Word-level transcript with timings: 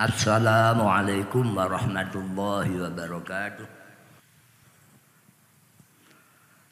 Assalamualaikum 0.00 1.52
warahmatullahi 1.52 2.72
wabarakatuh. 2.72 3.68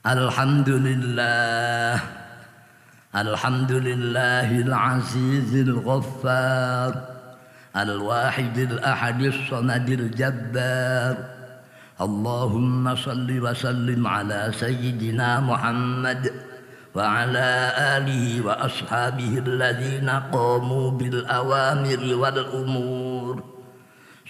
Alhamdulillah 0.00 2.00
Alhamdulillahil 3.12 4.72
azizil 4.72 5.76
ghaffar 5.84 6.96
Al-wahidil 7.76 8.80
ahadis 8.80 9.36
samadil 9.44 10.08
jabbar 10.16 11.20
Allahumma 12.00 12.96
salli 12.96 13.44
wa 13.44 13.52
sallim 13.52 14.08
ala 14.08 14.48
sayyidina 14.56 15.44
Muhammad 15.44 16.48
وعلى 16.98 17.72
آله 17.78 18.46
وأصحابه 18.46 19.38
الذين 19.46 20.10
قاموا 20.10 20.90
بالأوامر 20.90 22.14
والأمور 22.14 23.07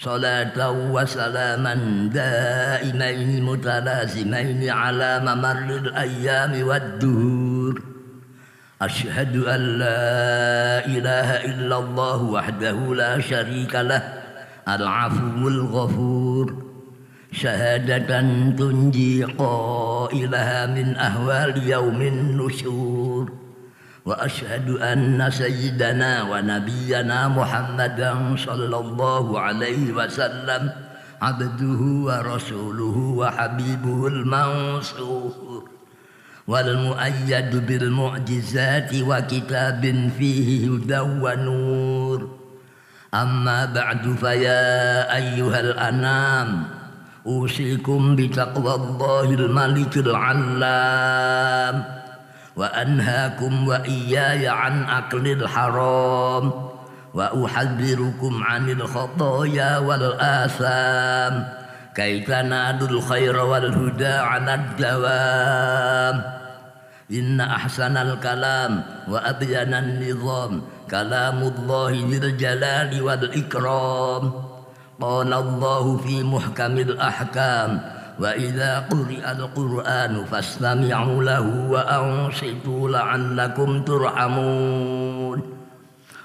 صلاة 0.00 0.70
وسلاما 0.70 1.74
دائمين 2.12 3.44
متلازمين 3.44 4.70
على 4.70 5.20
ممر 5.20 5.76
الأيام 5.76 6.68
والدهور. 6.68 7.82
أشهد 8.82 9.36
أن 9.36 9.60
لا 9.60 10.86
إله 10.86 11.28
إلا 11.44 11.78
الله 11.78 12.22
وحده 12.22 12.94
لا 12.94 13.20
شريك 13.20 13.74
له 13.74 14.02
العفو 14.68 15.48
الغفور. 15.48 16.62
شهادة 17.32 18.20
تنجي 18.60 19.24
قائلها 19.24 20.66
من 20.66 20.96
أهوال 20.96 21.68
يوم 21.68 22.02
النشور. 22.02 23.45
وأشهد 24.06 24.70
أن 24.70 25.30
سيدنا 25.30 26.22
ونبينا 26.22 27.28
محمدا 27.28 28.36
صلى 28.36 28.76
الله 28.76 29.40
عليه 29.40 29.92
وسلم 29.92 30.70
عبده 31.22 31.80
ورسوله 32.06 32.96
وحبيبه 33.18 34.06
المنصور 34.06 35.68
والمؤيد 36.46 37.66
بالمعجزات 37.66 38.90
وكتاب 38.94 40.10
فيه 40.18 40.50
هدى 40.70 40.98
ونور. 40.98 42.38
أما 43.14 43.64
بعد 43.64 44.14
فيا 44.20 45.16
أيها 45.16 45.60
الأنام 45.60 46.64
أوصيكم 47.26 48.16
بتقوى 48.16 48.74
الله 48.74 49.34
الملك 49.34 49.96
العلام. 49.96 51.84
وأنهاكم 52.56 53.68
وإياي 53.68 54.48
عن 54.48 54.84
أكل 54.84 55.28
الحرام 55.28 56.52
وأحذركم 57.14 58.42
عن 58.44 58.70
الخطايا 58.70 59.78
والآثام 59.78 61.48
كي 61.94 62.20
تنالوا 62.20 62.88
الخير 62.88 63.36
والهدى 63.36 64.06
على 64.06 64.54
الدوام؟ 64.54 66.22
إن 67.12 67.40
أحسن 67.40 67.96
الكلام 67.96 68.82
وأبين 69.08 69.74
النظام 69.74 70.62
كلام 70.90 71.38
الله 71.38 71.90
ذي 71.90 72.16
الجلال 72.16 73.02
والإكرام. 73.02 74.32
قال 75.00 75.32
الله 75.32 75.96
في 75.96 76.22
محكم 76.22 76.78
الأحكام 76.78 77.95
وإذا 78.20 78.78
قرئ 78.78 79.30
القرآن 79.30 80.24
فاستمعوا 80.24 81.24
له 81.24 81.70
وأنصتوا 81.70 82.90
لعلكم 82.90 83.82
ترحمون. 83.82 85.42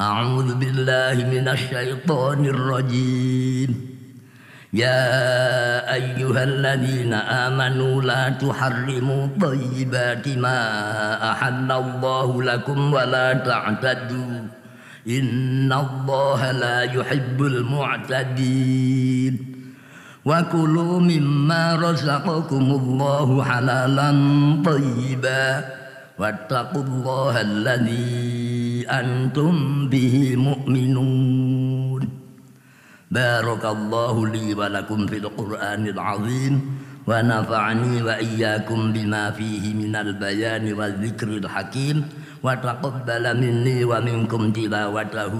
أعوذ 0.00 0.54
بالله 0.54 1.14
من 1.30 1.48
الشيطان 1.48 2.46
الرجيم. 2.46 3.92
يا 4.72 5.94
أيها 5.94 6.44
الذين 6.44 7.14
آمنوا 7.14 8.02
لا 8.02 8.28
تحرموا 8.28 9.28
طيبات 9.40 10.28
ما 10.28 11.32
أحل 11.32 11.72
الله 11.72 12.42
لكم 12.42 12.94
ولا 12.94 13.32
تعتدوا. 13.32 14.40
إن 15.08 15.72
الله 15.72 16.52
لا 16.52 16.82
يحب 16.82 17.42
المعتدين. 17.42 19.51
وكلوا 20.24 21.00
مما 21.00 21.76
رزقكم 21.76 22.66
الله 22.80 23.44
حلالا 23.44 24.10
طيبا 24.64 25.64
واتقوا 26.18 26.82
الله 26.82 27.40
الذي 27.40 28.86
أنتم 28.86 29.88
به 29.88 30.36
مؤمنون. 30.36 32.02
بارك 33.10 33.64
الله 33.64 34.26
لي 34.26 34.54
ولكم 34.54 35.06
في 35.06 35.16
القرآن 35.18 35.86
العظيم. 35.86 36.54
ونفعني 37.06 38.02
وإياكم 38.02 38.92
بما 38.92 39.30
فيه 39.30 39.74
من 39.74 39.96
البيان 39.96 40.72
والذكر 40.72 41.28
الحكيم. 41.28 42.08
وتقبل 42.42 43.24
مني 43.40 43.84
ومنكم 43.84 44.52
تلاوته 44.52 45.34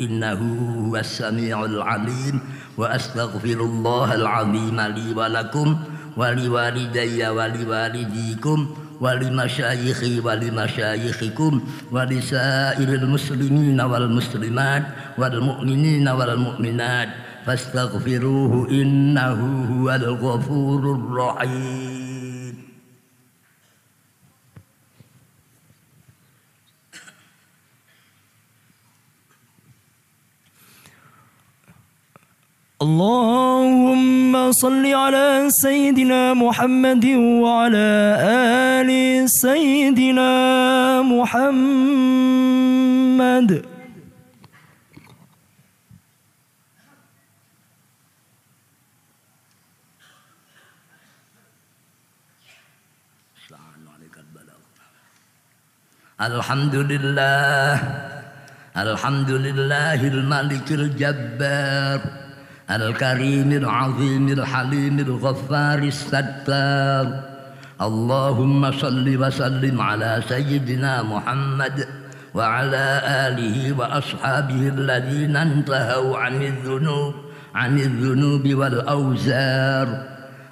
إنه 0.00 0.40
هو 0.86 0.96
السميع 0.96 1.64
العليم. 1.64 2.40
وأستغفر 2.78 3.58
الله 3.60 4.14
العظيم 4.14 4.80
لي 4.80 5.14
ولكم 5.14 5.78
ولوالدي 6.16 7.28
ولوالديكم 7.28 8.58
ولمشايخي 9.00 10.20
ولمشايخكم 10.20 11.52
ولسائر 11.92 12.88
المسلمين 12.88 13.80
والمسلمات 13.80 14.84
والمؤمنين 15.18 16.08
والمؤمنات. 16.08 17.08
فاستغفروه 17.48 18.68
إنه 18.70 19.40
هو 19.72 19.90
الغفور 19.90 20.82
الرحيم. 20.94 22.56
اللهم 32.82 34.52
صل 34.52 34.86
على 34.86 35.48
سيدنا 35.48 36.34
محمد 36.34 37.06
وعلى 37.44 38.16
آل 38.80 38.90
سيدنا 39.30 40.32
محمد. 41.02 41.68
الحمد 56.20 56.74
لله 56.74 57.80
الحمد 58.76 59.30
لله 59.30 59.94
الملك 59.94 60.70
الجبار 60.70 62.00
الكريم 62.70 63.52
العظيم 63.52 64.28
الحليم 64.28 64.98
الغفار 64.98 65.78
الستار 65.78 67.06
اللهم 67.80 68.72
صل 68.72 69.06
وسلم 69.16 69.80
على 69.80 70.22
سيدنا 70.28 71.02
محمد 71.02 71.86
وعلى 72.34 73.02
آله 73.06 73.78
وأصحابه 73.78 74.68
الذين 74.68 75.36
انتهوا 75.36 76.18
عن 76.18 76.42
الذنوب 76.42 77.14
عن 77.54 77.78
الذنوب 77.78 78.54
والأوزار 78.54 80.02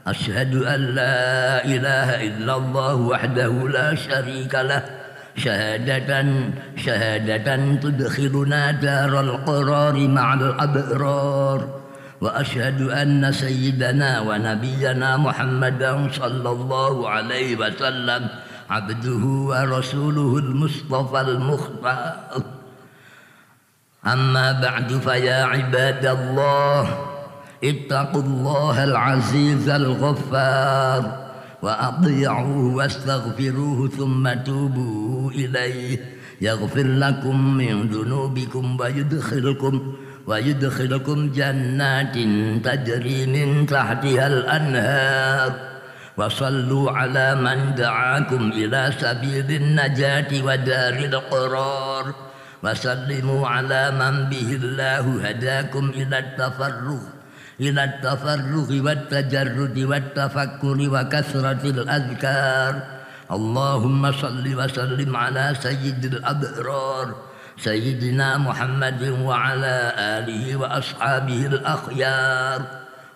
أشهد 0.06 0.54
أن 0.54 0.80
لا 0.80 1.64
إله 1.64 2.08
إلا 2.26 2.56
الله 2.56 2.94
وحده 2.94 3.68
لا 3.68 3.94
شريك 3.94 4.54
له 4.54 5.05
شهادة 5.36 6.26
شهادة 6.76 7.56
تدخلنا 7.74 8.70
دار 8.70 9.20
القرار 9.20 10.08
مع 10.08 10.34
الأبرار. 10.34 11.68
وأشهد 12.20 12.80
أن 12.82 13.32
سيدنا 13.32 14.20
ونبينا 14.20 15.16
محمدا 15.16 16.08
صلى 16.12 16.50
الله 16.50 17.08
عليه 17.08 17.56
وسلم 17.56 18.28
عبده 18.70 19.24
ورسوله 19.26 20.38
المصطفى 20.38 21.20
المختار. 21.20 22.42
أما 24.06 24.52
بعد 24.52 24.92
فيا 24.92 25.44
عباد 25.44 26.06
الله 26.06 26.98
اتقوا 27.64 28.22
الله 28.22 28.84
العزيز 28.84 29.68
الغفار. 29.68 31.25
وأطيعوه 31.62 32.74
واستغفروه 32.74 33.88
ثم 33.88 34.34
توبوا 34.44 35.30
إليه. 35.30 35.98
يغفر 36.40 36.86
لكم 36.86 37.56
من 37.56 37.88
ذنوبكم 37.88 38.80
ويدخلكم 38.80 39.94
ويدخلكم 40.26 41.32
جنات 41.32 42.14
تجري 42.64 43.26
من 43.26 43.66
تحتها 43.66 44.26
الأنهار. 44.26 45.52
وصلوا 46.16 46.90
على 46.90 47.34
من 47.34 47.74
دعاكم 47.74 48.52
إلى 48.52 48.92
سبيل 49.00 49.62
النجاة 49.62 50.44
ودار 50.44 50.94
القرار. 50.94 52.14
وسلموا 52.62 53.48
على 53.48 53.90
من 53.90 54.28
به 54.28 54.50
الله 54.62 55.28
هداكم 55.28 55.90
إلى 55.90 56.18
التفرغ 56.18 57.15
إلى 57.60 57.84
التفرغ 57.84 58.68
والتجرد 58.84 59.78
والتفكر 59.78 60.78
وكثرة 60.94 61.62
الأذكار. 61.64 62.82
اللهم 63.32 64.12
صل 64.12 64.44
وسلم 64.54 65.16
على 65.16 65.54
سيد 65.60 66.04
الأبرار 66.04 67.14
سيدنا 67.58 68.38
محمد 68.38 69.02
وعلى 69.24 69.92
آله 69.96 70.56
وأصحابه 70.56 71.46
الأخيار. 71.46 72.60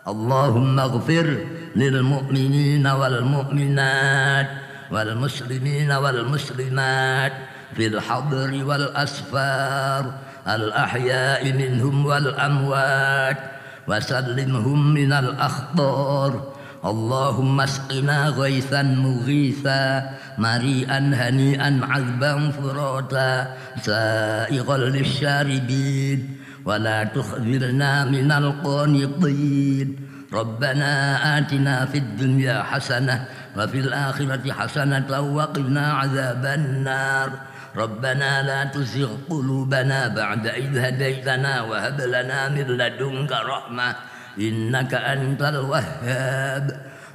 اللهم 0.09 0.81
اغفر 0.81 1.29
للمؤمنين 1.77 2.87
والمؤمنات 2.87 4.49
والمسلمين 4.91 5.93
والمسلمات 5.93 7.33
في 7.77 7.87
الحضر 7.87 8.65
والأسفار 8.65 10.13
الأحياء 10.49 11.53
منهم 11.53 12.07
والأموات. 12.07 13.60
وسلمهم 13.89 14.95
من 14.95 15.13
الأخطار 15.13 16.53
اللهم 16.85 17.61
اسقنا 17.61 18.29
غيثا 18.29 18.83
مغيثا 18.83 20.11
مريئا 20.39 20.99
هنيئا 21.15 21.81
عذبا 21.83 22.51
فراتا. 22.51 23.57
سائغا 23.83 24.77
للشاربين 24.79 26.37
ولا 26.65 27.05
تخذلنا 27.05 28.05
من 28.05 28.33
القانطين. 28.33 29.97
ربنا 30.33 30.93
آتنا 31.39 31.85
في 31.85 31.99
الدنيا 31.99 32.63
حسنة 32.63 33.25
وفي 33.57 33.79
الآخرة 33.79 34.53
حسنة 34.53 35.21
وقنا 35.21 35.93
عذاب 35.93 36.45
النار. 36.47 37.50
ربنا 37.77 38.43
لا 38.43 38.65
تزغ 38.65 39.31
قلوبنا 39.31 40.09
بعد 40.09 40.47
إذ 40.47 40.79
هديتنا 40.79 41.63
وهب 41.63 42.01
لنا 42.01 42.49
من 42.49 42.67
لدنك 42.67 43.33
رحمة 43.33 43.95
إنك 44.39 44.95
أنت 44.95 45.43
الوهاب. 45.43 46.67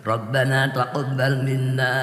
ربنا 0.08 0.68
تقبل 0.68 1.34
منا 1.46 1.94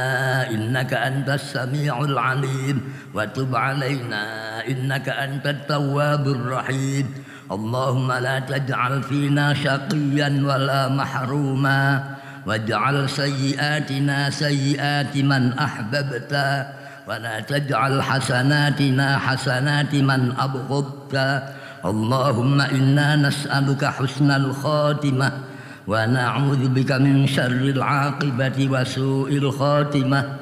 إنك 0.51 0.95
أنت 0.95 1.29
السميع 1.29 2.01
العليم 2.01 2.77
وتب 3.15 3.57
علينا 3.57 4.25
إنك 4.69 5.09
أنت 5.09 5.47
التواب 5.47 6.29
الرحيم. 6.29 7.07
اللهم 7.53 8.13
لا 8.13 8.39
تجعل 8.39 9.03
فينا 9.03 9.55
شقيا 9.55 10.29
ولا 10.45 10.89
محروما. 10.89 12.05
واجعل 12.47 13.09
سيئاتنا 13.11 14.31
سيئات 14.31 15.17
من 15.17 15.53
أحببت. 15.59 16.33
ولا 17.09 17.41
تجعل 17.41 18.03
حسناتنا 18.03 19.19
حسنات 19.19 19.95
من 19.95 20.33
أبغضت. 20.39 21.43
اللهم 21.85 22.61
إنا 22.61 23.17
نسألك 23.17 23.85
حسن 23.85 24.31
الخاتمة 24.31 25.33
ونعوذ 25.87 26.69
بك 26.69 26.93
من 26.93 27.27
شر 27.27 27.63
العاقبة 27.77 28.69
وسوء 28.71 29.31
الخاتمة. 29.37 30.37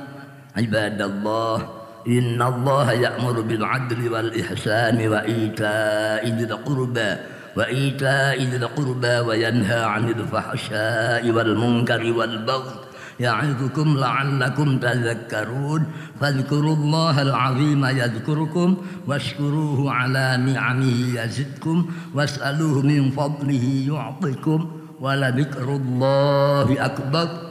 عباد 0.57 1.03
الله 1.03 1.69
إن 2.09 2.43
الله 2.43 2.93
يأمر 2.93 3.41
بالعدل 3.41 4.13
والإحسان 4.13 5.09
وإيتاء 5.09 6.29
ذي 6.29 6.45
القربى 6.45 7.13
وإيتاء 7.57 8.43
ذي 8.43 8.57
القربى 8.57 9.19
وينهى 9.19 9.85
عن 9.85 10.09
الفحشاء 10.09 11.31
والمنكر 11.31 12.13
والبغي 12.13 12.90
يعظكم 13.21 13.97
لعلكم 13.99 14.79
تذكرون. 14.79 15.83
فاذكروا 16.21 16.77
الله 16.77 17.23
العظيم 17.23 17.85
يذكركم 17.85 18.77
واشكروه 19.07 19.93
على 19.93 20.37
نعمه 20.37 21.21
يزدكم 21.21 21.77
واسألوه 22.15 22.83
من 22.83 23.11
فضله 23.11 23.67
يعطكم 23.89 24.61
ولذكر 25.01 25.69
الله 25.77 26.85
أكبر. 26.85 27.50